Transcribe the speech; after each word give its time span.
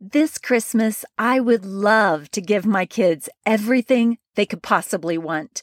This 0.00 0.36
Christmas, 0.36 1.06
I 1.16 1.40
would 1.40 1.64
love 1.64 2.30
to 2.32 2.42
give 2.42 2.66
my 2.66 2.84
kids 2.84 3.30
everything 3.46 4.18
they 4.34 4.44
could 4.44 4.62
possibly 4.62 5.16
want. 5.16 5.62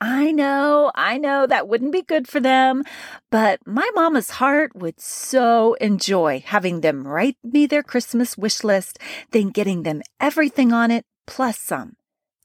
I 0.00 0.30
know, 0.30 0.92
I 0.94 1.18
know 1.18 1.48
that 1.48 1.66
wouldn't 1.66 1.90
be 1.90 2.02
good 2.02 2.28
for 2.28 2.38
them, 2.38 2.84
but 3.28 3.58
my 3.66 3.90
mama's 3.92 4.30
heart 4.30 4.76
would 4.76 5.00
so 5.00 5.74
enjoy 5.80 6.44
having 6.46 6.80
them 6.80 7.08
write 7.08 7.36
me 7.42 7.66
their 7.66 7.82
Christmas 7.82 8.38
wish 8.38 8.62
list, 8.62 9.00
then 9.32 9.50
getting 9.50 9.82
them 9.82 10.02
everything 10.20 10.72
on 10.72 10.92
it 10.92 11.04
plus 11.26 11.58
some. 11.58 11.96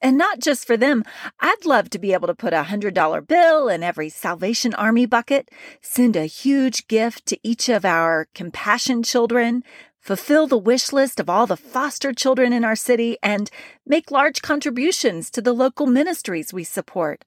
And 0.01 0.17
not 0.17 0.39
just 0.39 0.67
for 0.67 0.77
them, 0.77 1.03
I'd 1.39 1.65
love 1.65 1.89
to 1.89 1.99
be 1.99 2.13
able 2.13 2.27
to 2.27 2.35
put 2.35 2.53
a 2.53 2.63
hundred 2.63 2.93
dollar 2.93 3.21
bill 3.21 3.67
in 3.67 3.81
every 3.81 4.09
Salvation 4.09 4.73
Army 4.75 5.05
bucket, 5.05 5.49
send 5.81 6.15
a 6.15 6.25
huge 6.25 6.87
gift 6.87 7.25
to 7.27 7.39
each 7.41 7.67
of 7.67 7.83
our 7.83 8.27
compassion 8.35 9.01
children, 9.01 9.63
fulfill 9.99 10.45
the 10.45 10.57
wish 10.57 10.93
list 10.93 11.19
of 11.19 11.29
all 11.29 11.47
the 11.47 11.57
foster 11.57 12.13
children 12.13 12.53
in 12.53 12.63
our 12.63 12.75
city, 12.75 13.17
and 13.23 13.49
make 13.85 14.11
large 14.11 14.41
contributions 14.41 15.31
to 15.31 15.41
the 15.41 15.53
local 15.53 15.87
ministries 15.87 16.53
we 16.53 16.63
support. 16.63 17.25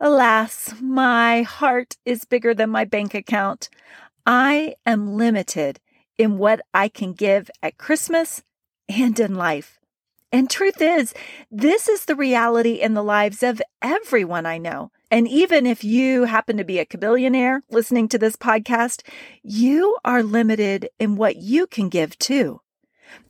Alas, 0.00 0.74
my 0.80 1.42
heart 1.42 1.98
is 2.06 2.24
bigger 2.24 2.54
than 2.54 2.70
my 2.70 2.86
bank 2.86 3.14
account. 3.14 3.68
I 4.24 4.74
am 4.86 5.16
limited 5.16 5.80
in 6.16 6.38
what 6.38 6.62
I 6.72 6.88
can 6.88 7.12
give 7.12 7.50
at 7.62 7.76
Christmas 7.76 8.42
and 8.88 9.20
in 9.20 9.34
life. 9.34 9.79
And 10.32 10.48
truth 10.48 10.80
is, 10.80 11.12
this 11.50 11.88
is 11.88 12.04
the 12.04 12.14
reality 12.14 12.74
in 12.74 12.94
the 12.94 13.02
lives 13.02 13.42
of 13.42 13.60
everyone 13.82 14.46
I 14.46 14.58
know. 14.58 14.92
And 15.10 15.26
even 15.26 15.66
if 15.66 15.82
you 15.82 16.24
happen 16.24 16.56
to 16.56 16.64
be 16.64 16.78
a 16.78 16.86
billionaire 16.86 17.62
listening 17.68 18.08
to 18.08 18.18
this 18.18 18.36
podcast, 18.36 19.02
you 19.42 19.96
are 20.04 20.22
limited 20.22 20.88
in 21.00 21.16
what 21.16 21.36
you 21.36 21.66
can 21.66 21.88
give 21.88 22.16
too. 22.18 22.60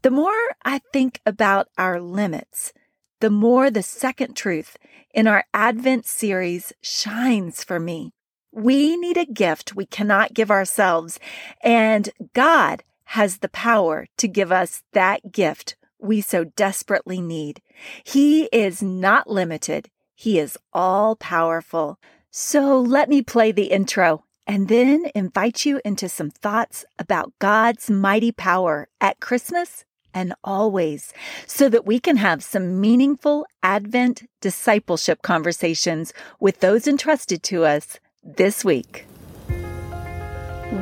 The 0.03 0.11
more 0.11 0.55
I 0.63 0.83
think 0.93 1.21
about 1.25 1.69
our 1.79 2.01
limits, 2.01 2.75
the 3.21 3.31
more 3.31 3.71
the 3.71 3.83
second 3.83 4.35
truth 4.35 4.77
in 5.15 5.27
our 5.27 5.45
Advent 5.55 6.05
series 6.05 6.73
shines 6.83 7.65
for 7.65 7.81
me. 7.81 8.13
We 8.53 8.97
need 8.97 9.17
a 9.17 9.25
gift 9.25 9.75
we 9.75 9.87
cannot 9.87 10.35
give 10.35 10.51
ourselves, 10.51 11.19
and 11.63 12.11
God 12.35 12.83
has 13.05 13.39
the 13.39 13.49
power 13.49 14.07
to 14.19 14.29
give 14.29 14.53
us 14.53 14.83
that 14.93 15.33
gift 15.33 15.77
we 16.03 16.21
so 16.21 16.45
desperately 16.45 17.21
need. 17.21 17.63
He 18.05 18.45
is 18.47 18.83
not 18.83 19.29
limited. 19.29 19.91
He 20.15 20.39
is 20.39 20.59
all 20.73 21.17
powerful. 21.17 21.99
So 22.31 22.81
let 22.81 23.09
me 23.09 23.23
play 23.23 23.53
the 23.53 23.73
intro 23.73 24.25
and 24.47 24.69
then 24.69 25.07
invite 25.15 25.65
you 25.65 25.81
into 25.85 26.09
some 26.09 26.31
thoughts 26.31 26.85
about 26.99 27.33
God's 27.39 27.91
mighty 27.91 28.33
power 28.33 28.89
at 29.01 29.21
Christmas 29.21 29.85
and 30.13 30.35
always 30.43 31.13
so 31.47 31.69
that 31.69 31.87
we 31.87 32.01
can 32.01 32.17
have 32.17 32.43
some 32.43 32.81
meaningful 32.81 33.47
Advent 33.63 34.29
discipleship 34.41 35.23
conversations 35.23 36.13
with 36.41 36.61
those 36.61 36.87
entrusted 36.87 37.43
to 37.45 37.65
us 37.65 37.99
this 38.23 38.65
week. 38.65 39.07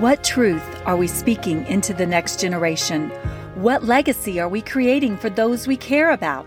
What 0.01 0.23
truth 0.23 0.83
are 0.85 0.97
we 0.97 1.07
speaking 1.07 1.67
into 1.67 1.95
the 1.95 2.07
next 2.07 2.41
generation? 2.41 3.11
What 3.59 3.83
legacy 3.83 4.39
are 4.39 4.49
we 4.49 4.63
creating 4.63 5.17
for 5.17 5.29
those 5.29 5.67
we 5.67 5.77
care 5.77 6.13
about? 6.13 6.47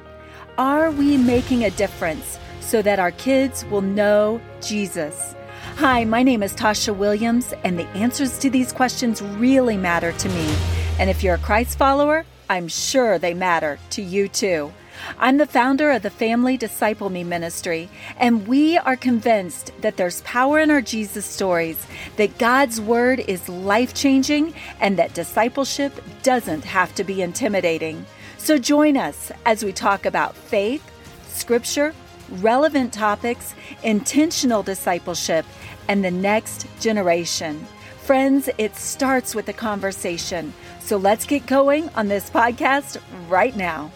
Are 0.58 0.92
we 0.92 1.17
making 1.17 1.66
a 1.66 1.70
difference 1.72 2.40
so 2.62 2.81
that 2.84 3.00
our 3.00 3.12
kids 3.12 3.66
will 3.66 3.81
know 3.81 4.40
Jesus? 4.62 5.36
Hi, 5.76 6.06
my 6.06 6.23
name 6.23 6.42
is 6.42 6.54
Tasha 6.54 6.95
Williams, 6.95 7.54
and 7.66 7.78
the 7.78 7.88
answers 7.88 8.39
to 8.39 8.50
these 8.50 8.72
questions 8.72 9.22
really 9.22 9.76
matter 9.76 10.14
to 10.14 10.30
me. 10.30 10.56
And 11.00 11.09
if 11.09 11.22
you're 11.22 11.36
a 11.36 11.39
Christ 11.39 11.78
follower, 11.78 12.26
I'm 12.50 12.70
sure 12.70 13.20
they 13.20 13.34
matter 13.34 13.78
to 13.89 14.02
you 14.02 14.30
too. 14.30 14.72
I'm 15.17 15.38
the 15.38 15.45
founder 15.45 15.91
of 15.91 16.02
the 16.02 16.09
Family 16.09 16.57
Disciple 16.57 17.09
Me 17.09 17.23
Ministry, 17.23 17.89
and 18.17 18.47
we 18.47 18.77
are 18.77 18.95
convinced 18.95 19.71
that 19.81 19.97
there's 19.97 20.21
power 20.21 20.59
in 20.59 20.71
our 20.71 20.81
Jesus 20.81 21.26
stories, 21.26 21.86
that 22.17 22.37
God's 22.37 22.81
Word 22.81 23.20
is 23.21 23.48
life 23.49 23.93
changing, 23.93 24.53
and 24.80 24.98
that 24.98 25.14
discipleship 25.14 25.93
doesn't 26.23 26.64
have 26.65 26.93
to 26.95 27.03
be 27.03 27.21
intimidating. 27.21 28.05
So 28.37 28.58
join 28.58 28.98
us 28.98 29.31
as 29.45 29.64
we 29.64 29.71
talk 29.71 30.05
about 30.05 30.36
faith, 30.36 30.83
scripture, 31.27 31.93
relevant 32.30 32.93
topics, 32.93 33.53
intentional 33.83 34.64
discipleship, 34.64 35.45
and 35.87 36.03
the 36.03 36.11
next 36.11 36.67
generation. 36.80 37.67
Friends, 38.03 38.49
it 38.58 38.76
starts 38.76 39.36
with 39.36 39.47
a 39.47 39.53
conversation. 39.53 40.53
So 40.80 40.97
let's 40.97 41.26
get 41.26 41.45
going 41.45 41.89
on 41.89 42.08
this 42.08 42.30
podcast 42.30 42.99
right 43.30 43.55
now. 43.55 43.92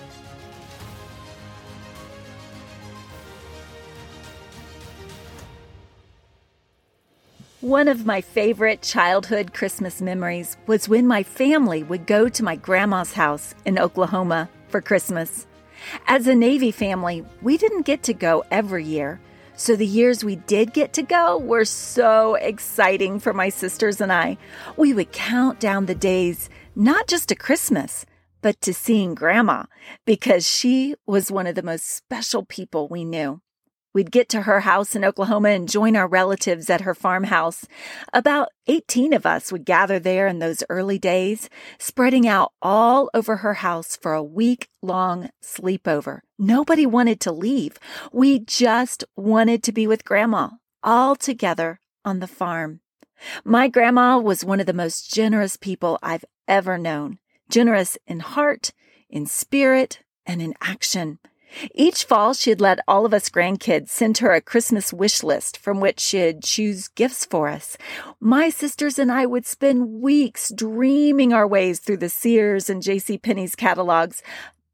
One 7.61 7.87
of 7.87 8.05
my 8.05 8.19
favorite 8.19 8.81
childhood 8.81 9.53
Christmas 9.53 10.01
memories 10.01 10.57
was 10.67 10.89
when 10.89 11.07
my 11.07 11.23
family 11.23 11.83
would 11.83 12.05
go 12.05 12.27
to 12.27 12.43
my 12.43 12.57
grandma's 12.57 13.13
house 13.13 13.55
in 13.63 13.79
Oklahoma 13.79 14.49
for 14.67 14.81
Christmas. 14.81 15.47
As 16.05 16.27
a 16.27 16.35
Navy 16.35 16.69
family, 16.69 17.25
we 17.41 17.57
didn't 17.57 17.85
get 17.85 18.03
to 18.03 18.13
go 18.13 18.43
every 18.51 18.83
year, 18.83 19.21
so 19.55 19.77
the 19.77 19.87
years 19.87 20.21
we 20.21 20.35
did 20.35 20.73
get 20.73 20.91
to 20.93 21.01
go 21.01 21.37
were 21.37 21.63
so 21.63 22.35
exciting 22.35 23.21
for 23.21 23.31
my 23.31 23.47
sisters 23.47 24.01
and 24.01 24.11
I. 24.11 24.37
We 24.75 24.91
would 24.91 25.13
count 25.13 25.61
down 25.61 25.85
the 25.85 25.95
days 25.95 26.49
not 26.75 27.07
just 27.07 27.29
to 27.29 27.35
Christmas, 27.35 28.05
but 28.41 28.59
to 28.61 28.73
seeing 28.73 29.15
grandma 29.15 29.63
because 30.05 30.45
she 30.45 30.93
was 31.07 31.31
one 31.31 31.47
of 31.47 31.55
the 31.55 31.63
most 31.63 31.85
special 31.89 32.43
people 32.43 32.89
we 32.89 33.05
knew. 33.05 33.41
We'd 33.95 34.11
get 34.11 34.27
to 34.29 34.41
her 34.41 34.59
house 34.59 34.93
in 34.93 35.05
Oklahoma 35.05 35.51
and 35.51 35.69
join 35.69 35.95
our 35.95 36.05
relatives 36.05 36.69
at 36.69 36.81
her 36.81 36.93
farmhouse. 36.93 37.65
About 38.11 38.49
18 38.67 39.13
of 39.13 39.25
us 39.25 39.53
would 39.53 39.63
gather 39.63 39.99
there 39.99 40.27
in 40.27 40.39
those 40.39 40.65
early 40.69 40.99
days, 40.99 41.49
spreading 41.79 42.27
out 42.27 42.51
all 42.61 43.09
over 43.13 43.37
her 43.37 43.53
house 43.53 43.95
for 43.95 44.13
a 44.13 44.21
week 44.21 44.67
long 44.81 45.29
sleepover. 45.41 46.19
Nobody 46.37 46.85
wanted 46.85 47.21
to 47.21 47.31
leave. 47.31 47.79
We 48.11 48.39
just 48.39 49.05
wanted 49.15 49.63
to 49.63 49.71
be 49.71 49.87
with 49.87 50.03
grandma 50.03 50.49
all 50.83 51.15
together 51.15 51.79
on 52.03 52.19
the 52.19 52.27
farm. 52.27 52.81
My 53.45 53.69
grandma 53.69 54.17
was 54.17 54.43
one 54.43 54.59
of 54.59 54.65
the 54.65 54.73
most 54.73 55.09
generous 55.09 55.55
people 55.55 55.99
I've 56.03 56.25
ever 56.49 56.77
known, 56.77 57.19
generous 57.49 57.97
in 58.05 58.19
heart, 58.19 58.73
in 59.09 59.25
spirit, 59.25 60.01
and 60.25 60.41
in 60.41 60.53
action. 60.59 61.19
Each 61.73 62.03
fall, 62.03 62.33
she'd 62.33 62.61
let 62.61 62.79
all 62.87 63.05
of 63.05 63.13
us 63.13 63.29
grandkids 63.29 63.89
send 63.89 64.19
her 64.19 64.31
a 64.31 64.41
Christmas 64.41 64.93
wish 64.93 65.23
list 65.23 65.57
from 65.57 65.79
which 65.79 65.99
she'd 65.99 66.43
choose 66.43 66.87
gifts 66.87 67.25
for 67.25 67.47
us. 67.47 67.77
My 68.19 68.49
sisters 68.49 68.99
and 68.99 69.11
I 69.11 69.25
would 69.25 69.45
spend 69.45 70.01
weeks 70.01 70.51
dreaming 70.53 71.33
our 71.33 71.47
ways 71.47 71.79
through 71.79 71.97
the 71.97 72.09
Sears 72.09 72.69
and 72.69 72.81
J.C. 72.81 73.17
Penney's 73.17 73.55
catalogs, 73.55 74.21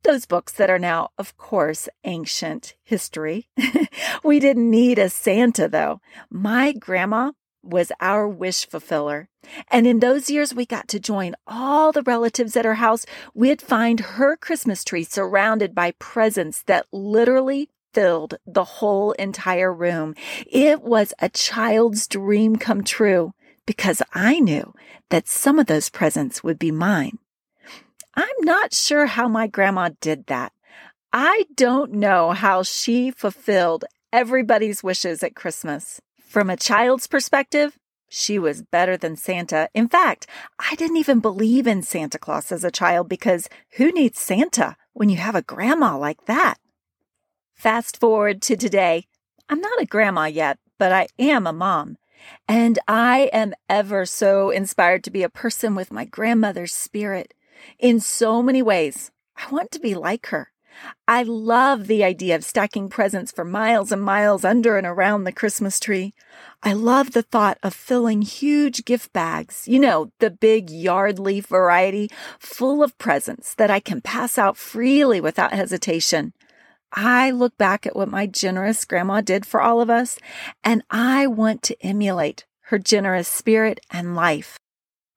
those 0.03 0.25
books 0.25 0.53
that 0.53 0.69
are 0.69 0.79
now, 0.79 1.09
of 1.17 1.37
course, 1.37 1.87
ancient 2.03 2.75
history. 2.83 3.47
we 4.23 4.39
didn't 4.39 4.69
need 4.69 4.97
a 4.97 5.09
Santa, 5.09 5.67
though. 5.67 6.01
My 6.29 6.71
grandma 6.71 7.31
was 7.63 7.91
our 7.99 8.27
wish 8.27 8.67
fulfiller. 8.67 9.29
And 9.69 9.87
in 9.87 9.99
those 9.99 10.29
years, 10.29 10.53
we 10.53 10.65
got 10.65 10.87
to 10.89 10.99
join 10.99 11.35
all 11.47 11.91
the 11.91 12.03
relatives 12.03 12.55
at 12.55 12.65
her 12.65 12.75
house. 12.75 13.05
We'd 13.33 13.61
find 13.61 13.99
her 13.99 14.35
Christmas 14.37 14.83
tree 14.83 15.03
surrounded 15.03 15.73
by 15.75 15.91
presents 15.99 16.63
that 16.63 16.85
literally 16.91 17.69
filled 17.93 18.35
the 18.45 18.63
whole 18.63 19.11
entire 19.13 19.73
room. 19.73 20.15
It 20.47 20.81
was 20.81 21.13
a 21.19 21.29
child's 21.29 22.07
dream 22.07 22.55
come 22.55 22.83
true 22.83 23.33
because 23.65 24.01
I 24.13 24.39
knew 24.39 24.73
that 25.09 25.27
some 25.27 25.59
of 25.59 25.67
those 25.67 25.89
presents 25.89 26.43
would 26.43 26.57
be 26.57 26.71
mine. 26.71 27.19
I'm 28.15 28.25
not 28.41 28.73
sure 28.73 29.05
how 29.05 29.27
my 29.27 29.47
grandma 29.47 29.89
did 30.01 30.27
that. 30.27 30.53
I 31.13 31.45
don't 31.55 31.93
know 31.93 32.31
how 32.31 32.63
she 32.63 33.11
fulfilled 33.11 33.85
everybody's 34.13 34.83
wishes 34.83 35.23
at 35.23 35.35
Christmas. 35.35 36.01
From 36.31 36.49
a 36.49 36.55
child's 36.55 37.07
perspective, 37.07 37.77
she 38.07 38.39
was 38.39 38.61
better 38.61 38.95
than 38.95 39.17
Santa. 39.17 39.67
In 39.73 39.89
fact, 39.89 40.27
I 40.57 40.75
didn't 40.75 40.95
even 40.95 41.19
believe 41.19 41.67
in 41.67 41.83
Santa 41.83 42.17
Claus 42.17 42.53
as 42.53 42.63
a 42.63 42.71
child 42.71 43.09
because 43.09 43.49
who 43.71 43.91
needs 43.91 44.17
Santa 44.17 44.77
when 44.93 45.09
you 45.09 45.17
have 45.17 45.35
a 45.35 45.41
grandma 45.41 45.97
like 45.97 46.27
that? 46.27 46.57
Fast 47.53 47.99
forward 47.99 48.41
to 48.43 48.55
today. 48.55 49.07
I'm 49.49 49.59
not 49.59 49.81
a 49.81 49.85
grandma 49.85 50.23
yet, 50.23 50.57
but 50.79 50.93
I 50.93 51.07
am 51.19 51.45
a 51.45 51.51
mom. 51.51 51.97
And 52.47 52.79
I 52.87 53.29
am 53.33 53.53
ever 53.67 54.05
so 54.05 54.51
inspired 54.51 55.03
to 55.03 55.11
be 55.11 55.23
a 55.23 55.29
person 55.29 55.75
with 55.75 55.91
my 55.91 56.05
grandmother's 56.05 56.73
spirit. 56.73 57.33
In 57.77 57.99
so 57.99 58.41
many 58.41 58.61
ways, 58.61 59.11
I 59.35 59.51
want 59.51 59.69
to 59.71 59.81
be 59.81 59.95
like 59.95 60.27
her. 60.27 60.53
I 61.07 61.23
love 61.23 61.87
the 61.87 62.03
idea 62.03 62.35
of 62.35 62.43
stacking 62.43 62.89
presents 62.89 63.31
for 63.31 63.43
miles 63.43 63.91
and 63.91 64.01
miles 64.01 64.45
under 64.45 64.77
and 64.77 64.87
around 64.87 65.23
the 65.23 65.31
Christmas 65.31 65.79
tree. 65.79 66.13
I 66.63 66.73
love 66.73 67.11
the 67.11 67.21
thought 67.21 67.57
of 67.63 67.73
filling 67.73 68.21
huge 68.21 68.85
gift 68.85 69.11
bags, 69.13 69.67
you 69.67 69.79
know, 69.79 70.11
the 70.19 70.29
big 70.29 70.69
yard 70.69 71.19
leaf 71.19 71.47
variety, 71.47 72.09
full 72.39 72.83
of 72.83 72.97
presents 72.97 73.53
that 73.55 73.71
I 73.71 73.79
can 73.79 74.01
pass 74.01 74.37
out 74.37 74.57
freely 74.57 75.19
without 75.19 75.53
hesitation. 75.53 76.33
I 76.93 77.31
look 77.31 77.57
back 77.57 77.85
at 77.85 77.95
what 77.95 78.09
my 78.09 78.27
generous 78.27 78.83
grandma 78.85 79.21
did 79.21 79.45
for 79.45 79.61
all 79.61 79.81
of 79.81 79.89
us, 79.89 80.19
and 80.63 80.83
I 80.89 81.27
want 81.27 81.63
to 81.63 81.85
emulate 81.85 82.45
her 82.63 82.79
generous 82.79 83.27
spirit 83.27 83.79
and 83.89 84.15
life. 84.15 84.57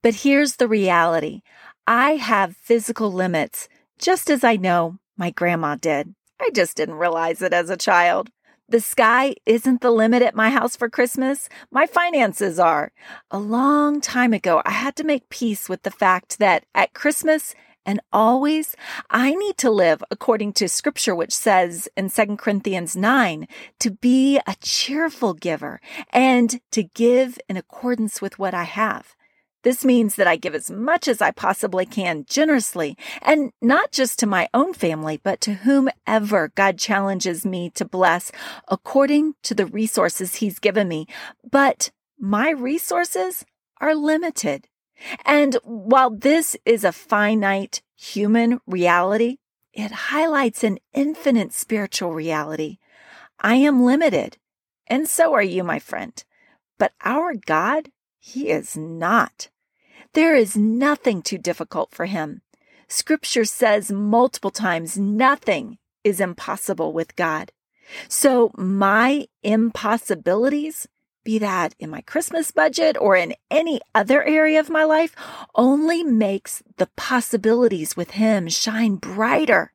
But 0.02 0.16
here's 0.16 0.56
the 0.56 0.68
reality 0.68 1.42
I 1.86 2.16
have 2.16 2.56
physical 2.56 3.12
limits, 3.12 3.68
just 3.98 4.30
as 4.30 4.44
I 4.44 4.56
know 4.56 4.98
my 5.16 5.31
grandma 5.31 5.76
did. 5.76 6.14
I 6.40 6.50
just 6.55 6.76
didn't 6.76 6.96
realize 6.96 7.43
it 7.43 7.52
as 7.52 7.70
a 7.70 7.76
child. 7.76 8.31
The 8.69 8.81
sky 8.81 9.34
isn't 9.44 9.82
the 9.82 9.90
limit 9.90 10.22
at 10.22 10.34
my 10.34 10.49
house 10.49 10.75
for 10.75 10.88
Christmas. 10.88 11.49
My 11.70 11.87
finances 11.87 12.58
are. 12.58 12.93
A 13.31 13.38
long 13.38 14.00
time 14.00 14.32
ago, 14.32 14.62
I 14.64 14.70
had 14.70 14.96
to 14.96 15.05
make 15.05 15.28
peace 15.28 15.69
with 15.69 15.82
the 15.82 15.90
fact 15.90 16.38
that 16.38 16.64
at 16.75 16.94
Christmas 16.94 17.55
and 17.87 18.00
always, 18.12 18.75
I 19.11 19.34
need 19.34 19.58
to 19.58 19.70
live 19.70 20.02
according 20.11 20.55
to 20.55 20.69
scripture, 20.69 21.14
which 21.14 21.34
says 21.34 21.88
in 21.96 22.08
2 22.08 22.37
Corinthians 22.37 22.96
9 22.96 23.46
to 23.81 23.90
be 23.90 24.40
a 24.46 24.56
cheerful 24.60 25.34
giver 25.34 25.81
and 26.10 26.60
to 26.70 26.82
give 26.82 27.38
in 27.49 27.58
accordance 27.58 28.22
with 28.22 28.38
what 28.38 28.55
I 28.55 28.64
have. 28.64 29.14
This 29.64 29.82
means 29.82 30.16
that 30.16 30.26
I 30.26 30.37
give 30.37 30.55
as 30.55 30.70
much 30.70 31.08
as 31.08 31.22
I 31.22 31.31
possibly 31.31 31.87
can 31.87 32.26
generously, 32.28 32.99
and 33.22 33.50
not 33.62 33.93
just 33.93 34.19
to 34.19 34.26
my 34.26 34.46
own 34.52 34.75
family, 34.75 35.19
but 35.22 35.40
to 35.40 35.55
whomever 35.55 36.52
God 36.55 36.78
challenges 36.78 37.46
me 37.46 37.70
to 37.70 37.84
bless 37.87 38.31
according 38.69 39.34
to 39.43 39.55
the 39.55 39.64
resources 39.64 40.37
He's 40.37 40.58
given 40.58 40.87
me. 40.87 41.06
But 41.50 41.90
my 42.20 42.50
resources 42.50 43.46
are 43.81 43.94
limited. 43.94 44.69
And 45.25 45.56
while 45.64 46.10
this 46.10 46.58
is 46.67 46.84
a 46.84 46.93
finite 46.93 47.81
human 47.96 48.60
reality, 48.67 49.38
it 49.72 49.90
highlights 49.90 50.62
an 50.62 50.78
infinite 50.93 51.55
spiritual 51.55 52.12
reality. 52.12 52.76
I 53.40 53.55
am 53.56 53.82
limited, 53.82 54.37
and 54.87 55.08
so 55.08 55.32
are 55.32 55.43
you, 55.43 55.64
my 55.64 55.78
friend. 55.78 56.22
But 56.78 56.93
our 57.02 57.34
God, 57.34 57.88
He 58.19 58.50
is 58.50 58.76
not. 58.76 59.49
There 60.14 60.37
is 60.37 60.56
nothing 60.56 61.22
too 61.22 61.38
difficult 61.38 61.93
for 61.93 62.06
him. 62.06 62.43
Scripture 62.87 63.44
says 63.44 63.90
multiple 63.90 64.52
times 64.52 64.96
nothing 64.96 65.78
is 66.05 66.20
impossible 66.20 66.93
with 66.93 67.16
God. 67.16 67.50
So 68.08 68.52
my 68.56 69.26
impossibilities, 69.43 70.87
be 71.25 71.38
that 71.38 71.75
in 71.81 71.90
my 71.90 72.00
Christmas 72.02 72.52
budget 72.52 72.96
or 73.00 73.16
in 73.16 73.34
any 73.50 73.81
other 73.93 74.22
area 74.22 74.61
of 74.61 74.70
my 74.70 74.84
life, 74.84 75.16
only 75.56 76.05
makes 76.05 76.62
the 76.76 76.88
possibilities 76.94 77.96
with 77.96 78.12
him 78.12 78.49
shine 78.49 78.96
brighter. 78.96 79.72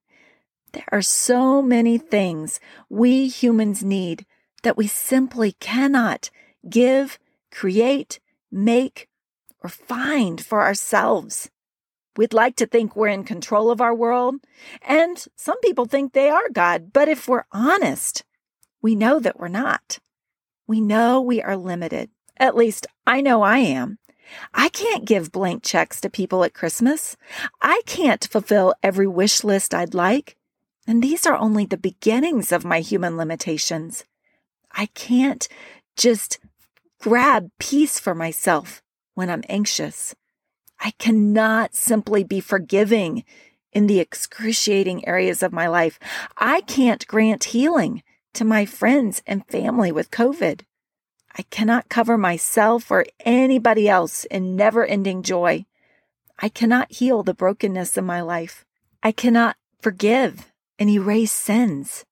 There 0.72 0.88
are 0.90 1.02
so 1.02 1.62
many 1.62 1.98
things 1.98 2.62
we 2.88 3.28
humans 3.28 3.84
need 3.84 4.26
that 4.64 4.78
we 4.78 4.88
simply 4.88 5.52
cannot 5.54 6.30
give, 6.70 7.20
create, 7.52 8.22
make, 8.50 9.09
or 9.64 9.70
find 9.70 10.44
for 10.44 10.62
ourselves. 10.62 11.50
We'd 12.18 12.34
like 12.34 12.56
to 12.58 12.66
think 12.66 12.96
we're 12.96 13.08
in 13.08 13.24
control 13.24 13.72
of 13.72 13.82
our 13.82 13.94
world, 13.94 14.36
and 14.82 15.24
some 15.36 15.60
people 15.62 15.86
think 15.86 16.14
they 16.14 16.30
are 16.30 16.50
God, 16.50 16.92
but 16.92 17.08
if 17.08 17.28
we're 17.28 17.46
honest, 17.52 18.24
we 18.82 18.96
know 18.96 19.20
that 19.20 19.40
we're 19.40 19.48
not. 19.48 20.00
We 20.68 20.82
know 20.82 21.22
we 21.22 21.42
are 21.42 21.56
limited. 21.58 22.10
At 22.38 22.56
least 22.56 22.88
I 23.06 23.22
know 23.22 23.42
I 23.42 23.60
am. 23.60 24.00
I 24.54 24.70
can't 24.70 25.06
give 25.06 25.32
blank 25.32 25.64
checks 25.64 26.00
to 26.02 26.10
people 26.10 26.44
at 26.44 26.54
Christmas. 26.54 27.18
I 27.62 27.82
can't 27.86 28.28
fulfill 28.30 28.76
every 28.84 29.08
wish 29.08 29.44
list 29.44 29.74
I'd 29.74 29.94
like. 29.94 30.36
And 30.88 31.04
these 31.04 31.26
are 31.26 31.36
only 31.36 31.66
the 31.66 31.78
beginnings 31.78 32.52
of 32.52 32.66
my 32.66 32.80
human 32.80 33.18
limitations. 33.18 34.06
I 34.72 34.88
can't 34.88 35.48
just 35.96 36.40
grab 37.00 37.50
peace 37.60 38.00
for 38.00 38.14
myself 38.14 38.82
when 39.20 39.30
I'm 39.30 39.44
anxious. 39.50 40.16
I 40.80 40.92
cannot 40.92 41.76
simply 41.76 42.24
be 42.24 42.40
forgiving 42.40 43.26
in 43.74 43.88
the 43.88 44.00
excruciating 44.00 45.06
areas 45.06 45.44
of 45.44 45.52
my 45.52 45.68
life. 45.68 46.00
I 46.38 46.62
can't 46.62 47.06
grant 47.06 47.44
healing 47.44 48.02
to 48.36 48.46
my 48.46 48.66
friends 48.66 49.22
and 49.28 49.46
family 49.48 49.92
with 49.92 50.10
COVID. 50.10 50.62
I 51.38 51.42
cannot 51.50 51.90
cover 51.90 52.18
myself 52.18 52.90
or 52.90 53.06
anybody 53.26 53.90
else 53.90 54.24
in 54.24 54.56
never 54.56 54.86
ending 54.86 55.22
joy. 55.22 55.66
I 56.40 56.48
cannot 56.48 56.94
heal 56.94 57.22
the 57.22 57.34
brokenness 57.34 57.98
in 57.98 58.06
my 58.06 58.22
life. 58.22 58.64
I 59.04 59.12
cannot 59.12 59.58
forgive 59.82 60.54
and 60.80 60.90
erase 60.90 61.34
sins. 61.34 62.06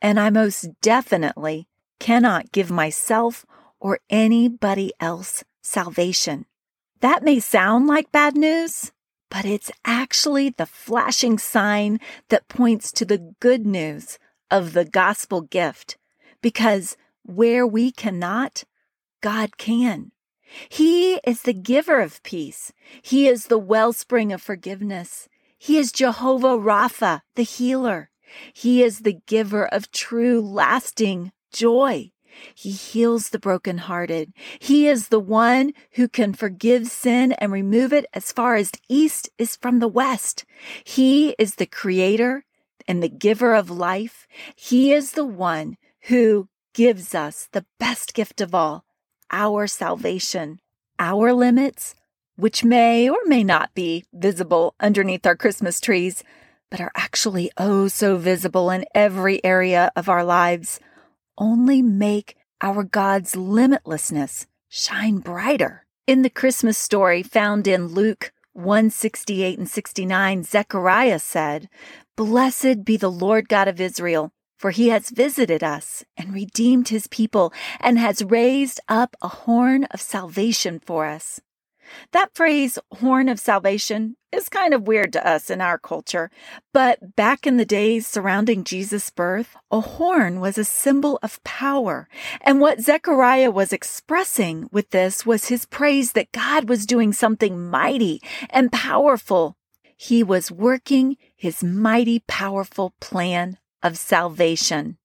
And 0.00 0.18
I 0.18 0.30
most 0.30 0.80
definitely 0.80 1.68
cannot 1.98 2.52
give 2.52 2.70
myself 2.70 3.44
or 3.78 4.00
anybody 4.08 4.94
else 4.98 5.44
salvation. 5.68 6.46
That 7.00 7.22
may 7.22 7.38
sound 7.38 7.86
like 7.86 8.10
bad 8.10 8.36
news, 8.36 8.92
but 9.30 9.44
it's 9.44 9.70
actually 9.84 10.50
the 10.50 10.66
flashing 10.66 11.38
sign 11.38 12.00
that 12.28 12.48
points 12.48 12.90
to 12.92 13.04
the 13.04 13.34
good 13.40 13.66
news 13.66 14.18
of 14.50 14.72
the 14.72 14.84
gospel 14.84 15.42
gift. 15.42 15.96
Because 16.40 16.96
where 17.22 17.66
we 17.66 17.92
cannot, 17.92 18.64
God 19.20 19.58
can. 19.58 20.12
He 20.68 21.16
is 21.24 21.42
the 21.42 21.52
giver 21.52 22.00
of 22.00 22.22
peace. 22.22 22.72
He 23.02 23.28
is 23.28 23.46
the 23.46 23.58
wellspring 23.58 24.32
of 24.32 24.40
forgiveness. 24.40 25.28
He 25.58 25.76
is 25.76 25.92
Jehovah 25.92 26.56
Rapha, 26.56 27.20
the 27.34 27.42
healer. 27.42 28.10
He 28.52 28.82
is 28.82 29.00
the 29.00 29.20
giver 29.26 29.66
of 29.66 29.90
true, 29.90 30.40
lasting 30.40 31.32
joy. 31.52 32.12
He 32.54 32.70
heals 32.70 33.30
the 33.30 33.38
brokenhearted. 33.38 34.32
He 34.58 34.88
is 34.88 35.08
the 35.08 35.20
one 35.20 35.72
who 35.92 36.08
can 36.08 36.32
forgive 36.32 36.86
sin 36.88 37.32
and 37.32 37.52
remove 37.52 37.92
it 37.92 38.06
as 38.14 38.32
far 38.32 38.56
as 38.56 38.72
east 38.88 39.30
is 39.38 39.56
from 39.56 39.78
the 39.78 39.88
west. 39.88 40.44
He 40.84 41.30
is 41.38 41.56
the 41.56 41.66
creator 41.66 42.44
and 42.86 43.02
the 43.02 43.08
giver 43.08 43.54
of 43.54 43.70
life. 43.70 44.26
He 44.56 44.92
is 44.92 45.12
the 45.12 45.26
one 45.26 45.76
who 46.02 46.48
gives 46.74 47.14
us 47.14 47.48
the 47.52 47.66
best 47.78 48.14
gift 48.14 48.40
of 48.40 48.54
all, 48.54 48.84
our 49.30 49.66
salvation. 49.66 50.60
Our 50.98 51.32
limits, 51.32 51.94
which 52.36 52.64
may 52.64 53.08
or 53.08 53.18
may 53.26 53.44
not 53.44 53.74
be 53.74 54.04
visible 54.12 54.74
underneath 54.80 55.26
our 55.26 55.36
Christmas 55.36 55.80
trees, 55.80 56.24
but 56.70 56.80
are 56.80 56.92
actually 56.94 57.50
oh 57.56 57.88
so 57.88 58.16
visible 58.16 58.70
in 58.70 58.84
every 58.94 59.44
area 59.44 59.90
of 59.96 60.08
our 60.08 60.24
lives 60.24 60.80
only 61.38 61.80
make 61.80 62.36
our 62.60 62.84
God's 62.84 63.34
limitlessness 63.34 64.46
shine 64.68 65.18
brighter. 65.18 65.86
In 66.06 66.22
the 66.22 66.30
Christmas 66.30 66.76
story 66.76 67.22
found 67.22 67.66
in 67.66 67.88
Luke 67.88 68.32
168 68.52 69.58
and 69.58 69.68
69, 69.68 70.42
Zechariah 70.42 71.18
said, 71.18 71.68
Blessed 72.16 72.84
be 72.84 72.96
the 72.96 73.10
Lord 73.10 73.48
God 73.48 73.68
of 73.68 73.80
Israel, 73.80 74.32
for 74.58 74.72
he 74.72 74.88
has 74.88 75.10
visited 75.10 75.62
us 75.62 76.04
and 76.16 76.34
redeemed 76.34 76.88
his 76.88 77.06
people 77.06 77.52
and 77.80 77.98
has 77.98 78.24
raised 78.24 78.80
up 78.88 79.14
a 79.22 79.28
horn 79.28 79.84
of 79.92 80.00
salvation 80.00 80.80
for 80.80 81.06
us. 81.06 81.40
That 82.12 82.34
phrase, 82.34 82.78
horn 82.92 83.28
of 83.28 83.40
salvation, 83.40 84.16
is 84.30 84.48
kind 84.48 84.74
of 84.74 84.86
weird 84.86 85.12
to 85.14 85.26
us 85.26 85.50
in 85.50 85.60
our 85.60 85.78
culture, 85.78 86.30
but 86.72 87.16
back 87.16 87.46
in 87.46 87.56
the 87.56 87.64
days 87.64 88.06
surrounding 88.06 88.62
Jesus' 88.64 89.10
birth, 89.10 89.56
a 89.70 89.80
horn 89.80 90.40
was 90.40 90.58
a 90.58 90.64
symbol 90.64 91.18
of 91.22 91.42
power. 91.44 92.08
And 92.42 92.60
what 92.60 92.80
Zechariah 92.80 93.50
was 93.50 93.72
expressing 93.72 94.68
with 94.70 94.90
this 94.90 95.24
was 95.24 95.48
his 95.48 95.64
praise 95.64 96.12
that 96.12 96.32
God 96.32 96.68
was 96.68 96.86
doing 96.86 97.12
something 97.12 97.70
mighty 97.70 98.20
and 98.50 98.70
powerful. 98.70 99.56
He 99.96 100.22
was 100.22 100.52
working 100.52 101.16
his 101.34 101.64
mighty, 101.64 102.20
powerful 102.26 102.94
plan 103.00 103.58
of 103.82 103.96
salvation. 103.96 104.98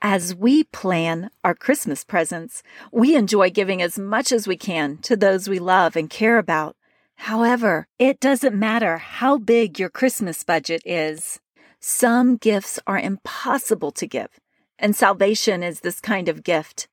As 0.00 0.32
we 0.32 0.62
plan 0.62 1.28
our 1.42 1.56
Christmas 1.56 2.04
presents, 2.04 2.62
we 2.92 3.16
enjoy 3.16 3.50
giving 3.50 3.82
as 3.82 3.98
much 3.98 4.30
as 4.30 4.46
we 4.46 4.56
can 4.56 4.98
to 4.98 5.16
those 5.16 5.48
we 5.48 5.58
love 5.58 5.96
and 5.96 6.08
care 6.08 6.38
about. 6.38 6.76
However, 7.16 7.88
it 7.98 8.20
doesn't 8.20 8.54
matter 8.54 8.98
how 8.98 9.38
big 9.38 9.80
your 9.80 9.88
Christmas 9.88 10.44
budget 10.44 10.82
is. 10.84 11.40
Some 11.80 12.36
gifts 12.36 12.78
are 12.86 12.98
impossible 12.98 13.90
to 13.92 14.06
give, 14.06 14.38
and 14.78 14.94
salvation 14.94 15.64
is 15.64 15.80
this 15.80 16.00
kind 16.00 16.28
of 16.28 16.44
gift. 16.44 16.86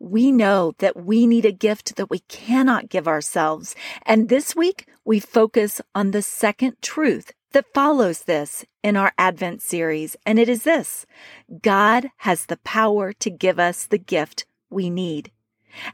We 0.00 0.32
know 0.32 0.72
that 0.78 0.96
we 0.96 1.28
need 1.28 1.44
a 1.44 1.52
gift 1.52 1.94
that 1.94 2.10
we 2.10 2.18
cannot 2.26 2.88
give 2.88 3.06
ourselves. 3.06 3.76
And 4.04 4.28
this 4.28 4.56
week, 4.56 4.88
we 5.04 5.20
focus 5.20 5.80
on 5.94 6.10
the 6.10 6.22
second 6.22 6.82
truth 6.82 7.30
that 7.52 7.72
follows 7.74 8.22
this 8.22 8.64
in 8.82 8.96
our 8.96 9.12
Advent 9.18 9.62
series, 9.62 10.16
and 10.26 10.38
it 10.38 10.48
is 10.48 10.62
this 10.64 11.06
God 11.62 12.10
has 12.18 12.46
the 12.46 12.58
power 12.58 13.12
to 13.14 13.30
give 13.30 13.58
us 13.58 13.86
the 13.86 13.98
gift 13.98 14.46
we 14.70 14.90
need. 14.90 15.30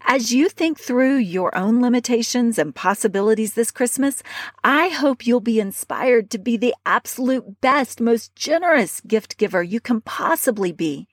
As 0.06 0.32
you 0.32 0.49
think 0.49 0.78
through 0.78 1.16
your 1.16 1.56
own 1.56 1.82
limitations 1.82 2.58
and 2.58 2.75
possibilities 2.75 3.54
this 3.54 3.70
Christmas, 3.70 4.23
I 4.62 4.88
hope 4.88 5.26
you'll 5.26 5.40
be 5.40 5.61
inspired 5.61 6.30
to 6.30 6.38
be 6.38 6.56
the 6.56 6.75
absolute 6.87 7.61
best, 7.61 8.00
most 8.00 8.34
generous 8.34 9.00
gift 9.00 9.37
giver 9.37 9.62
you 9.62 9.80
can 9.80 10.00
possibly 10.00 10.73
be. 10.73 11.08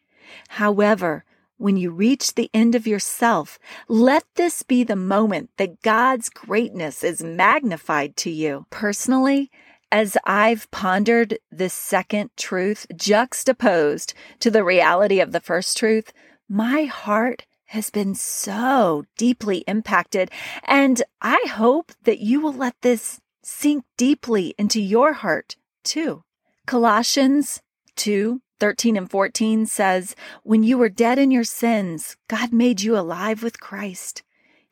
However, 0.49 1.25
when 1.57 1.77
you 1.77 1.91
reach 1.91 2.33
the 2.33 2.49
end 2.53 2.73
of 2.73 2.87
yourself, 2.87 3.59
let 3.87 4.23
this 4.35 4.63
be 4.63 4.83
the 4.83 4.95
moment 4.95 5.51
that 5.57 5.81
God's 5.81 6.29
greatness 6.29 7.03
is 7.03 7.21
magnified 7.21 8.15
to 8.17 8.31
you. 8.31 8.65
Personally, 8.71 9.51
as 9.91 10.17
I've 10.25 10.69
pondered 10.71 11.37
this 11.51 11.73
second 11.73 12.31
truth 12.37 12.85
juxtaposed 12.95 14.13
to 14.39 14.49
the 14.49 14.63
reality 14.63 15.19
of 15.19 15.31
the 15.31 15.41
first 15.41 15.77
truth, 15.77 16.13
my 16.47 16.83
heart 16.85 17.45
has 17.65 17.89
been 17.89 18.15
so 18.15 19.05
deeply 19.17 19.59
impacted. 19.67 20.29
And 20.65 21.01
I 21.21 21.45
hope 21.49 21.91
that 22.03 22.19
you 22.19 22.41
will 22.41 22.53
let 22.53 22.75
this 22.81 23.21
sink 23.43 23.85
deeply 23.97 24.53
into 24.57 24.81
your 24.81 25.13
heart 25.13 25.55
too. 25.83 26.23
Colossians 26.65 27.61
2 27.95 28.41
13 28.59 28.95
and 28.95 29.09
14 29.09 29.65
says, 29.65 30.15
When 30.43 30.61
you 30.61 30.77
were 30.77 30.87
dead 30.87 31.17
in 31.17 31.31
your 31.31 31.43
sins, 31.43 32.15
God 32.27 32.53
made 32.53 32.81
you 32.81 32.95
alive 32.95 33.41
with 33.41 33.59
Christ. 33.59 34.21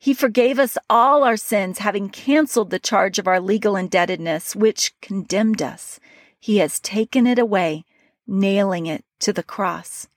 He 0.02 0.14
forgave 0.14 0.58
us 0.58 0.78
all 0.88 1.24
our 1.24 1.36
sins, 1.36 1.80
having 1.80 2.08
canceled 2.08 2.70
the 2.70 2.78
charge 2.78 3.18
of 3.18 3.28
our 3.28 3.38
legal 3.38 3.76
indebtedness, 3.76 4.56
which 4.56 4.98
condemned 5.02 5.60
us. 5.60 6.00
He 6.38 6.56
has 6.56 6.80
taken 6.80 7.26
it 7.26 7.38
away, 7.38 7.84
nailing 8.26 8.86
it 8.86 9.04
to 9.18 9.34
the 9.34 9.42
cross. 9.42 10.08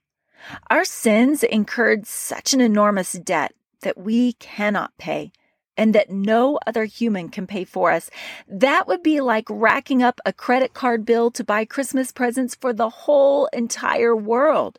Our 0.70 0.86
sins 0.86 1.42
incurred 1.42 2.06
such 2.06 2.54
an 2.54 2.62
enormous 2.62 3.12
debt 3.12 3.54
that 3.82 3.98
we 3.98 4.32
cannot 4.32 4.96
pay 4.96 5.32
and 5.76 5.94
that 5.94 6.08
no 6.08 6.58
other 6.66 6.86
human 6.86 7.28
can 7.28 7.46
pay 7.46 7.64
for 7.64 7.90
us. 7.90 8.08
That 8.48 8.88
would 8.88 9.02
be 9.02 9.20
like 9.20 9.44
racking 9.50 10.02
up 10.02 10.18
a 10.24 10.32
credit 10.32 10.72
card 10.72 11.04
bill 11.04 11.30
to 11.32 11.44
buy 11.44 11.66
Christmas 11.66 12.10
presents 12.10 12.54
for 12.54 12.72
the 12.72 12.88
whole 12.88 13.50
entire 13.52 14.16
world, 14.16 14.78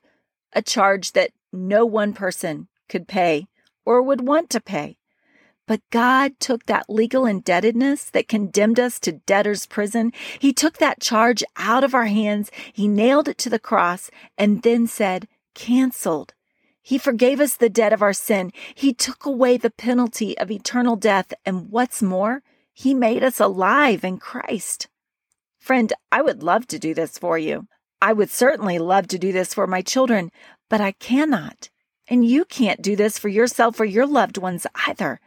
a 0.54 0.64
charge 0.64 1.12
that 1.12 1.30
no 1.54 1.86
one 1.86 2.14
person 2.14 2.70
could 2.90 3.08
pay 3.08 3.48
or 3.86 4.02
would 4.02 4.28
want 4.28 4.50
to 4.52 4.60
pay. 4.60 4.98
But 5.68 5.82
God 5.90 6.40
took 6.40 6.66
that 6.66 6.90
legal 6.90 7.26
indebtedness 7.26 8.12
that 8.12 8.28
condemned 8.28 8.80
us 8.80 9.00
to 9.00 9.14
debtor's 9.14 9.66
prison. 9.66 10.14
He 10.38 10.54
took 10.54 10.78
that 10.78 11.00
charge 11.00 11.44
out 11.58 11.84
of 11.84 11.96
our 11.96 12.06
hands. 12.06 12.52
He 12.72 12.88
nailed 12.88 13.28
it 13.28 13.38
to 13.40 13.50
the 13.50 13.60
cross 13.60 14.12
and 14.38 14.62
then 14.62 14.86
said, 14.86 15.28
canceled. 15.56 16.34
He 16.84 17.00
forgave 17.00 17.40
us 17.40 17.56
the 17.56 17.70
debt 17.70 17.94
of 17.94 18.04
our 18.04 18.14
sin. 18.14 18.52
He 18.76 18.94
took 18.94 19.26
away 19.26 19.58
the 19.58 19.72
penalty 19.72 20.38
of 20.38 20.52
eternal 20.52 20.96
death. 20.96 21.34
And 21.44 21.72
what's 21.72 22.04
more, 22.04 22.44
He 22.72 22.94
made 22.94 23.24
us 23.24 23.40
alive 23.40 24.04
in 24.04 24.20
Christ. 24.20 24.88
Friend, 25.58 25.92
I 26.12 26.22
would 26.22 26.44
love 26.44 26.68
to 26.68 26.78
do 26.78 26.94
this 26.94 27.18
for 27.18 27.40
you. 27.40 27.68
I 28.00 28.14
would 28.14 28.30
certainly 28.30 28.78
love 28.78 29.08
to 29.08 29.18
do 29.18 29.32
this 29.32 29.52
for 29.52 29.66
my 29.66 29.82
children, 29.82 30.30
but 30.70 30.80
I 30.80 30.92
cannot. 30.92 31.70
And 32.08 32.26
you 32.26 32.46
can't 32.46 32.82
do 32.82 32.96
this 32.96 33.18
for 33.18 33.30
yourself 33.30 33.80
or 33.80 33.86
your 33.86 34.06
loved 34.06 34.38
ones 34.38 34.68
either. 34.88 35.20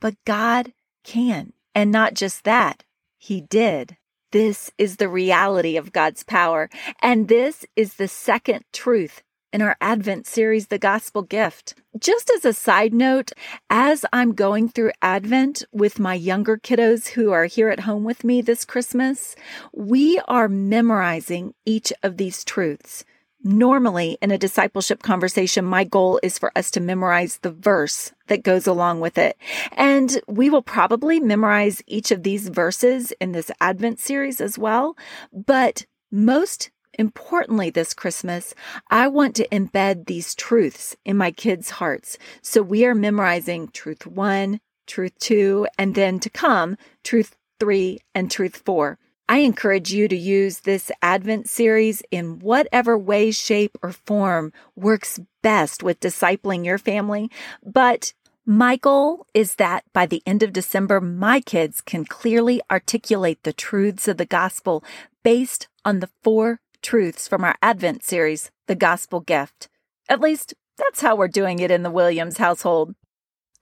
But 0.00 0.16
God 0.24 0.72
can. 1.04 1.52
And 1.74 1.90
not 1.90 2.14
just 2.14 2.44
that, 2.44 2.84
He 3.16 3.40
did. 3.40 3.96
This 4.32 4.70
is 4.78 4.96
the 4.96 5.08
reality 5.08 5.76
of 5.76 5.92
God's 5.92 6.22
power. 6.22 6.70
And 7.00 7.28
this 7.28 7.64
is 7.74 7.94
the 7.94 8.08
second 8.08 8.64
truth 8.72 9.22
in 9.52 9.62
our 9.62 9.76
Advent 9.80 10.26
series, 10.26 10.68
The 10.68 10.78
Gospel 10.78 11.22
Gift. 11.22 11.74
Just 11.98 12.30
as 12.30 12.44
a 12.44 12.52
side 12.52 12.94
note, 12.94 13.32
as 13.68 14.04
I'm 14.12 14.32
going 14.32 14.68
through 14.68 14.92
Advent 15.02 15.64
with 15.72 15.98
my 15.98 16.14
younger 16.14 16.56
kiddos 16.56 17.08
who 17.08 17.32
are 17.32 17.46
here 17.46 17.68
at 17.68 17.80
home 17.80 18.04
with 18.04 18.22
me 18.22 18.42
this 18.42 18.64
Christmas, 18.64 19.34
we 19.72 20.20
are 20.28 20.48
memorizing 20.48 21.54
each 21.66 21.92
of 22.02 22.16
these 22.16 22.44
truths. 22.44 23.04
Normally, 23.42 24.18
in 24.20 24.30
a 24.30 24.38
discipleship 24.38 25.02
conversation, 25.02 25.64
my 25.64 25.84
goal 25.84 26.20
is 26.22 26.38
for 26.38 26.52
us 26.56 26.70
to 26.72 26.80
memorize 26.80 27.38
the 27.38 27.50
verse 27.50 28.12
that 28.26 28.42
goes 28.42 28.66
along 28.66 29.00
with 29.00 29.16
it. 29.16 29.38
And 29.72 30.20
we 30.28 30.50
will 30.50 30.62
probably 30.62 31.20
memorize 31.20 31.82
each 31.86 32.10
of 32.10 32.22
these 32.22 32.48
verses 32.48 33.12
in 33.12 33.32
this 33.32 33.50
Advent 33.60 33.98
series 33.98 34.40
as 34.40 34.58
well. 34.58 34.96
But 35.32 35.86
most 36.10 36.70
Importantly, 36.98 37.70
this 37.70 37.94
Christmas, 37.94 38.52
I 38.90 39.06
want 39.08 39.36
to 39.36 39.48
embed 39.48 40.06
these 40.06 40.34
truths 40.34 40.96
in 41.04 41.16
my 41.16 41.30
kids' 41.30 41.70
hearts. 41.70 42.18
So 42.42 42.62
we 42.62 42.84
are 42.84 42.94
memorizing 42.94 43.68
truth 43.68 44.06
one, 44.06 44.60
truth 44.86 45.16
two, 45.18 45.66
and 45.78 45.94
then 45.94 46.18
to 46.18 46.28
come, 46.28 46.76
truth 47.04 47.36
three 47.60 48.00
and 48.14 48.30
truth 48.30 48.62
four. 48.66 48.98
I 49.30 49.38
encourage 49.38 49.92
you 49.92 50.08
to 50.08 50.16
use 50.16 50.58
this 50.58 50.90
Advent 51.02 51.48
series 51.48 52.02
in 52.10 52.40
whatever 52.40 52.98
way, 52.98 53.30
shape, 53.30 53.78
or 53.80 53.92
form 53.92 54.52
works 54.74 55.20
best 55.40 55.84
with 55.84 56.00
discipling 56.00 56.64
your 56.64 56.78
family. 56.78 57.30
But 57.64 58.12
my 58.44 58.74
goal 58.74 59.28
is 59.32 59.54
that 59.54 59.84
by 59.92 60.06
the 60.06 60.20
end 60.26 60.42
of 60.42 60.52
December, 60.52 61.00
my 61.00 61.40
kids 61.40 61.80
can 61.80 62.04
clearly 62.06 62.60
articulate 62.72 63.44
the 63.44 63.52
truths 63.52 64.08
of 64.08 64.16
the 64.16 64.26
gospel 64.26 64.82
based 65.22 65.68
on 65.84 66.00
the 66.00 66.10
four 66.24 66.58
truths 66.82 67.28
from 67.28 67.44
our 67.44 67.54
Advent 67.62 68.02
series, 68.02 68.50
The 68.66 68.74
Gospel 68.74 69.20
Gift. 69.20 69.68
At 70.08 70.20
least, 70.20 70.54
that's 70.76 71.02
how 71.02 71.14
we're 71.14 71.28
doing 71.28 71.60
it 71.60 71.70
in 71.70 71.84
the 71.84 71.90
Williams 71.92 72.38
household. 72.38 72.96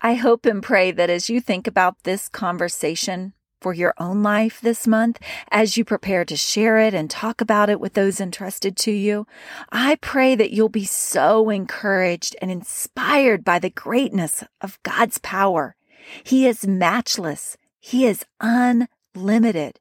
I 0.01 0.15
hope 0.15 0.47
and 0.47 0.63
pray 0.63 0.93
that 0.93 1.11
as 1.11 1.29
you 1.29 1.43
think 1.43 1.67
about 1.67 2.05
this 2.05 2.31
conversation 2.31 3.35
for 3.61 3.75
your 3.75 3.95
own 3.99 4.23
life 4.23 4.61
this 4.61 4.87
month, 4.87 5.19
as 5.51 5.77
you 5.77 5.85
prepare 5.85 6.25
to 6.25 6.37
share 6.37 6.79
it 6.79 6.95
and 6.95 7.11
talk 7.11 7.41
about 7.41 7.71
it 7.71 7.81
with 7.81 7.95
those 7.95 8.21
entrusted 8.21 8.77
to 8.79 8.93
you, 8.93 9.27
I 9.71 9.97
pray 9.97 10.35
that 10.35 10.51
you'll 10.51 10.69
be 10.69 10.85
so 10.85 11.51
encouraged 11.51 12.37
and 12.41 12.51
inspired 12.51 13.45
by 13.45 13.59
the 13.59 13.71
greatness 13.71 14.45
of 14.61 14.79
God's 14.83 15.19
power. 15.19 15.77
He 16.25 16.47
is 16.47 16.67
matchless. 16.67 17.57
He 17.81 18.07
is 18.07 18.25
unlimited. 18.41 19.81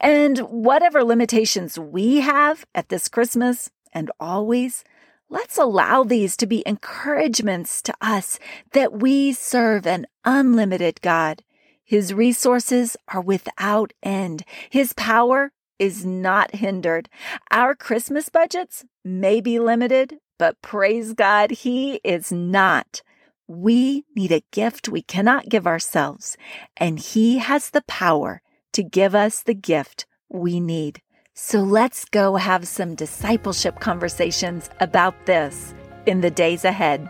And 0.00 0.38
whatever 0.38 1.04
limitations 1.04 1.78
we 1.78 2.20
have 2.20 2.64
at 2.74 2.88
this 2.88 3.08
Christmas 3.08 3.70
and 3.92 4.10
always, 4.20 4.84
let's 5.28 5.58
allow 5.58 6.04
these 6.04 6.36
to 6.36 6.46
be 6.46 6.62
encouragements 6.66 7.82
to 7.82 7.94
us 8.00 8.38
that 8.72 8.92
we 8.92 9.32
serve 9.32 9.86
an 9.86 10.06
unlimited 10.24 11.00
God. 11.02 11.42
His 11.86 12.12
resources 12.12 12.96
are 13.08 13.20
without 13.20 13.92
end. 14.02 14.42
His 14.68 14.92
power 14.92 15.52
is 15.78 16.04
not 16.04 16.56
hindered. 16.56 17.08
Our 17.52 17.76
Christmas 17.76 18.28
budgets 18.28 18.84
may 19.04 19.40
be 19.40 19.60
limited, 19.60 20.16
but 20.36 20.60
praise 20.62 21.12
God, 21.12 21.52
He 21.52 22.00
is 22.02 22.32
not. 22.32 23.02
We 23.46 24.04
need 24.16 24.32
a 24.32 24.42
gift 24.50 24.88
we 24.88 25.02
cannot 25.02 25.48
give 25.48 25.64
ourselves, 25.64 26.36
and 26.76 26.98
He 26.98 27.38
has 27.38 27.70
the 27.70 27.84
power 27.86 28.42
to 28.72 28.82
give 28.82 29.14
us 29.14 29.42
the 29.42 29.54
gift 29.54 30.06
we 30.28 30.58
need. 30.58 31.02
So 31.34 31.60
let's 31.60 32.04
go 32.04 32.34
have 32.34 32.66
some 32.66 32.96
discipleship 32.96 33.78
conversations 33.78 34.70
about 34.80 35.26
this 35.26 35.72
in 36.06 36.20
the 36.20 36.30
days 36.30 36.64
ahead. 36.64 37.08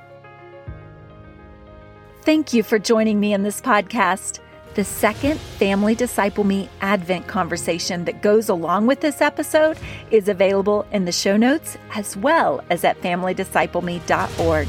Thank 2.23 2.53
you 2.53 2.63
for 2.63 2.79
joining 2.79 3.21
me 3.21 3.33
in 3.33 3.43
this 3.43 3.61
podcast. 3.61 4.41
The 4.77 4.85
second 4.85 5.41
Family 5.41 5.95
Disciple 5.95 6.45
Me 6.45 6.69
Advent 6.83 7.27
conversation 7.27 8.05
that 8.05 8.21
goes 8.21 8.51
along 8.51 8.87
with 8.87 9.01
this 9.01 9.23
episode 9.23 9.79
is 10.11 10.29
available 10.29 10.85
in 10.93 11.07
the 11.07 11.13
show 11.13 11.39
notes 11.39 11.79
as 11.95 12.15
well 12.15 12.63
as 12.69 12.85
at 12.85 13.01
familydiscipleme.org. 13.01 14.69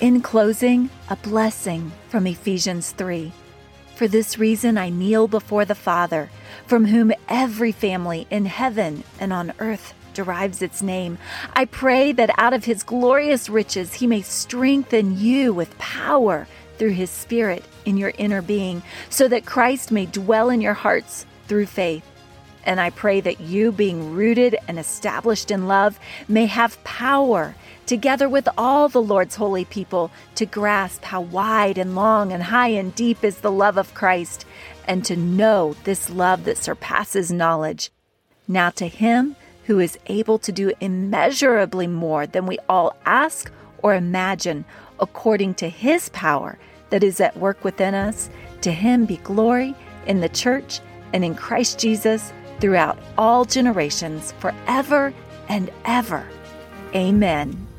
In 0.00 0.20
closing, 0.22 0.90
a 1.08 1.14
blessing 1.14 1.92
from 2.08 2.26
Ephesians 2.26 2.90
3. 2.90 3.30
For 3.94 4.08
this 4.08 4.40
reason, 4.40 4.76
I 4.76 4.90
kneel 4.90 5.28
before 5.28 5.64
the 5.64 5.76
Father, 5.76 6.30
from 6.66 6.86
whom 6.86 7.12
every 7.28 7.70
family 7.70 8.26
in 8.28 8.46
heaven 8.46 9.04
and 9.20 9.32
on 9.32 9.52
earth 9.60 9.94
derives 10.14 10.62
its 10.62 10.82
name. 10.82 11.16
I 11.52 11.64
pray 11.64 12.10
that 12.10 12.34
out 12.38 12.54
of 12.54 12.64
his 12.64 12.82
glorious 12.82 13.48
riches 13.48 13.94
he 13.94 14.08
may 14.08 14.22
strengthen 14.22 15.16
you 15.16 15.54
with 15.54 15.78
power 15.78 16.48
through 16.80 16.90
his 16.90 17.10
Spirit 17.10 17.62
in 17.84 17.96
your 17.96 18.12
inner 18.18 18.42
being, 18.42 18.82
so 19.08 19.28
that 19.28 19.46
Christ 19.46 19.92
may 19.92 20.06
dwell 20.06 20.50
in 20.50 20.60
your 20.60 20.74
hearts 20.74 21.26
through 21.46 21.66
faith 21.66 22.02
And 22.64 22.80
I 22.80 22.90
pray 22.90 23.20
that 23.20 23.40
you, 23.40 23.72
being 23.72 24.12
rooted 24.14 24.56
and 24.68 24.78
established 24.78 25.50
in 25.50 25.66
love, 25.66 25.98
may 26.28 26.46
have 26.46 26.82
power, 26.84 27.54
together 27.86 28.28
with 28.28 28.48
all 28.58 28.88
the 28.88 29.02
Lord's 29.02 29.36
holy 29.36 29.64
people, 29.64 30.10
to 30.34 30.46
grasp 30.46 31.04
how 31.04 31.22
wide 31.22 31.78
and 31.78 31.94
long 31.94 32.32
and 32.32 32.42
high 32.42 32.68
and 32.68 32.94
deep 32.94 33.24
is 33.24 33.38
the 33.38 33.50
love 33.50 33.78
of 33.78 33.94
Christ, 33.94 34.44
and 34.86 35.04
to 35.04 35.16
know 35.16 35.74
this 35.84 36.10
love 36.10 36.44
that 36.44 36.58
surpasses 36.58 37.32
knowledge. 37.32 37.90
Now, 38.46 38.70
to 38.70 38.86
Him 38.86 39.36
who 39.64 39.78
is 39.78 39.98
able 40.06 40.38
to 40.40 40.52
do 40.52 40.72
immeasurably 40.80 41.86
more 41.86 42.26
than 42.26 42.44
we 42.46 42.58
all 42.68 42.96
ask 43.06 43.50
or 43.78 43.94
imagine, 43.94 44.64
according 45.00 45.54
to 45.54 45.68
His 45.68 46.08
power 46.10 46.58
that 46.90 47.02
is 47.02 47.20
at 47.20 47.36
work 47.36 47.62
within 47.64 47.94
us, 47.94 48.30
to 48.62 48.72
Him 48.72 49.06
be 49.06 49.16
glory 49.18 49.74
in 50.06 50.20
the 50.20 50.28
church 50.28 50.80
and 51.12 51.24
in 51.24 51.34
Christ 51.34 51.78
Jesus 51.78 52.32
throughout 52.60 52.98
all 53.16 53.44
generations, 53.44 54.32
forever 54.32 55.14
and 55.48 55.70
ever. 55.84 56.26
Amen. 56.94 57.69